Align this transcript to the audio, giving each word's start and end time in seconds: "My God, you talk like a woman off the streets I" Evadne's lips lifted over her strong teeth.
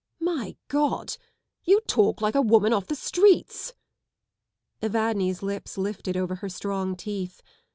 "My 0.35 0.55
God, 0.67 1.15
you 1.63 1.79
talk 1.81 2.21
like 2.21 2.33
a 2.33 2.41
woman 2.41 2.73
off 2.73 2.87
the 2.87 2.95
streets 2.95 3.75
I" 4.81 4.87
Evadne's 4.87 5.43
lips 5.43 5.77
lifted 5.77 6.17
over 6.17 6.37
her 6.37 6.49
strong 6.49 6.95
teeth. 6.95 7.43